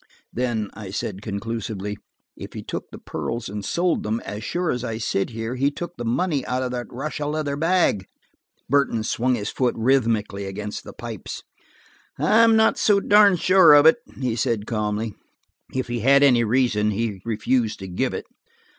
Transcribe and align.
"Then," 0.33 0.71
I 0.73 0.89
said 0.89 1.21
conclusively, 1.21 1.95
"if 2.35 2.53
he 2.53 2.63
took 2.63 2.89
the 2.89 2.97
pearls 2.97 3.47
and 3.47 3.63
sold 3.63 4.01
them, 4.01 4.19
as 4.25 4.43
sure 4.43 4.71
as 4.71 4.83
I 4.83 4.97
sit 4.97 5.29
here, 5.29 5.53
he 5.57 5.69
took 5.69 5.95
the 5.95 6.03
money 6.03 6.43
out 6.47 6.63
of 6.63 6.71
that 6.71 6.87
Russia 6.89 7.27
leather 7.27 7.55
bag." 7.55 8.07
Burton 8.67 9.03
swung 9.03 9.35
his 9.35 9.51
foot 9.51 9.75
rhythmically 9.77 10.45
against 10.45 10.83
the 10.85 10.93
pipes. 10.93 11.43
"I'm 12.17 12.55
not 12.55 12.79
so 12.79 12.99
darned 12.99 13.41
sure 13.41 13.75
of 13.75 13.85
it," 13.85 13.97
he 14.19 14.35
said 14.35 14.65
calmly. 14.65 15.13
If 15.71 15.87
he 15.87 15.99
had 15.99 16.23
any 16.23 16.43
reason, 16.43 16.89
he 16.89 17.21
refused 17.23 17.77
to 17.81 17.87
give 17.87 18.15
it. 18.15 18.25